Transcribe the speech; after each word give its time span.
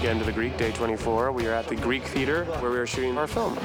again 0.00 0.18
to 0.18 0.24
the 0.24 0.32
Greek, 0.32 0.56
day 0.56 0.72
24. 0.72 1.30
We 1.30 1.46
are 1.46 1.52
at 1.52 1.68
the 1.68 1.76
Greek 1.76 2.02
Theater 2.04 2.46
where 2.46 2.70
we 2.70 2.78
are 2.78 2.86
shooting 2.86 3.18
our 3.18 3.26
film. 3.26 3.58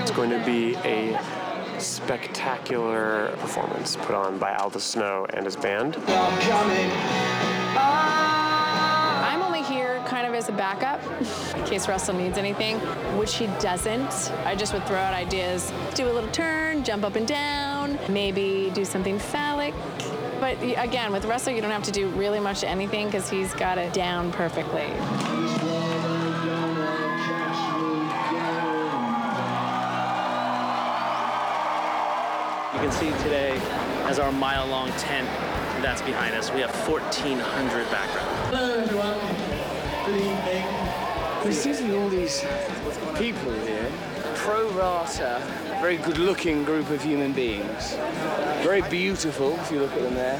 It's 0.00 0.12
going 0.12 0.30
to 0.30 0.38
be 0.46 0.76
a 0.84 1.18
spectacular 1.80 3.34
performance 3.38 3.96
put 3.96 4.14
on 4.14 4.38
by 4.38 4.54
Aldous 4.54 4.84
Snow 4.84 5.26
and 5.30 5.44
his 5.44 5.56
band. 5.56 5.96
I'm 9.26 9.42
only 9.42 9.62
here 9.62 10.00
kind 10.06 10.28
of 10.28 10.34
as 10.34 10.48
a 10.48 10.52
backup 10.52 11.02
in 11.56 11.64
case 11.64 11.88
Russell 11.88 12.14
needs 12.14 12.38
anything, 12.38 12.78
which 13.18 13.34
he 13.34 13.48
doesn't. 13.58 14.30
I 14.44 14.54
just 14.54 14.72
would 14.72 14.86
throw 14.86 14.98
out 14.98 15.14
ideas, 15.14 15.72
do 15.96 16.08
a 16.08 16.12
little 16.12 16.30
turn, 16.30 16.84
jump 16.84 17.02
up 17.02 17.16
and 17.16 17.26
down, 17.26 17.98
maybe 18.08 18.70
do 18.72 18.84
something 18.84 19.18
phallic. 19.18 19.74
But 20.40 20.62
again, 20.62 21.12
with 21.12 21.24
Russell, 21.24 21.52
you 21.52 21.60
don't 21.62 21.70
have 21.70 21.82
to 21.84 21.92
do 21.92 22.08
really 22.10 22.40
much 22.40 22.64
anything 22.64 23.06
because 23.06 23.30
he's 23.30 23.52
got 23.54 23.78
it 23.78 23.92
down 23.92 24.32
perfectly. 24.32 24.88
You 32.72 32.80
can 32.80 32.92
see 32.92 33.10
today 33.22 33.60
as 34.06 34.18
our 34.18 34.32
mile 34.32 34.66
long 34.66 34.90
tent 34.92 35.28
that's 35.80 36.02
behind 36.02 36.34
us, 36.34 36.50
we 36.52 36.60
have 36.60 36.74
1,400 36.88 37.90
background. 37.90 38.28
Hello, 38.54 38.74
everyone. 38.74 39.18
Good 40.06 40.20
evening. 40.20 40.64
We're 41.44 41.52
seeing 41.52 41.94
all 41.94 42.08
these 42.08 42.40
people 43.18 43.52
here, 43.52 43.92
pro 44.36 44.68
rata, 44.70 45.42
very 45.80 45.96
good 45.96 46.18
looking 46.18 46.64
group 46.64 46.90
of 46.90 47.02
human 47.02 47.32
beings. 47.32 47.94
Very 48.62 48.82
beautiful, 48.82 49.58
if 49.60 49.70
you 49.70 49.80
look 49.80 49.92
at 49.92 50.02
them 50.02 50.14
there. 50.14 50.38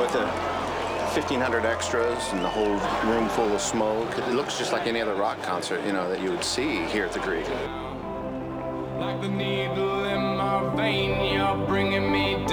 With 0.00 0.12
the 0.12 0.26
1,500 1.14 1.64
extras 1.64 2.32
and 2.32 2.44
the 2.44 2.48
whole 2.48 2.78
room 3.10 3.28
full 3.30 3.52
of 3.52 3.60
smoke, 3.60 4.16
it 4.18 4.34
looks 4.34 4.58
just 4.58 4.72
like 4.72 4.86
any 4.86 5.00
other 5.00 5.14
rock 5.14 5.42
concert, 5.42 5.84
you 5.84 5.92
know, 5.92 6.08
that 6.08 6.20
you 6.20 6.30
would 6.30 6.44
see 6.44 6.84
here 6.84 7.04
at 7.04 7.12
the 7.12 7.18
Greek. 7.20 7.48
Like 9.00 9.20
the 9.20 9.28
needle 9.28 10.04
in 10.04 10.36
my 10.36 10.76
vein, 10.76 11.32
you're 11.32 11.66
bringing 11.66 12.12
me 12.12 12.44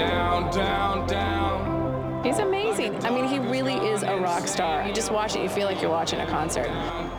down, 0.52 1.08
down, 1.08 1.08
down. 1.08 2.24
He's 2.24 2.40
amazing. 2.40 3.04
I 3.06 3.10
mean, 3.10 3.26
he 3.26 3.40
really 3.40 3.76
is 3.76 4.04
a 4.04 4.18
rock 4.18 4.48
star. 4.48 4.88
You 4.88 4.94
just 4.94 5.12
watch 5.12 5.36
it, 5.36 5.44
you 5.44 5.50
feel 5.50 5.66
like 5.66 5.82
you're 5.82 5.92
watching 5.92 6.20
a 6.20 6.28
concert. 6.28 6.68
And 6.68 7.12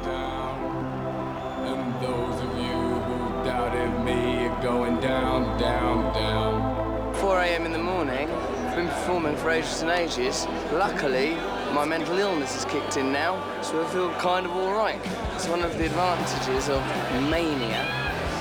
those 2.02 2.42
of 2.42 2.56
you 2.58 2.72
who 2.72 3.44
doubted 3.44 4.04
me 4.04 4.46
are 4.46 4.62
going 4.62 5.00
down, 5.00 5.58
down, 5.60 6.12
down. 6.12 7.14
4 7.14 7.40
a.m. 7.40 7.64
in 7.66 7.72
the 7.72 7.78
morning. 7.78 8.30
I've 8.30 8.76
been 8.76 8.88
performing 8.88 9.36
for 9.36 9.50
ages 9.50 9.82
and 9.82 9.90
ages. 9.90 10.46
Luckily, 10.72 11.36
my 11.72 11.84
mental 11.84 12.18
illness 12.18 12.54
has 12.54 12.64
kicked 12.64 12.96
in 12.96 13.12
now, 13.12 13.42
so 13.62 13.82
I 13.82 13.86
feel 13.90 14.10
kind 14.14 14.44
of 14.44 14.52
all 14.52 14.72
right. 14.74 15.00
It's 15.34 15.48
one 15.48 15.62
of 15.62 15.76
the 15.78 15.86
advantages 15.86 16.68
of 16.68 16.82
mania. 17.30 17.86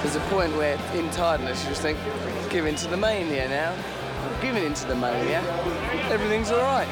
There's 0.02 0.16
a 0.16 0.22
point 0.32 0.56
where, 0.56 0.78
in 0.94 1.10
tiredness, 1.12 1.64
you 1.64 1.70
just 1.70 1.82
think, 1.82 1.98
give 2.50 2.66
in 2.66 2.76
to 2.76 2.88
the 2.88 2.98
mania 2.98 3.48
now. 3.48 3.76
Giving 4.42 4.64
in 4.64 4.74
to 4.74 4.88
the 4.88 4.96
mania. 4.96 5.42
Everything's 6.12 6.52
all 6.52 6.62
right. 6.62 6.88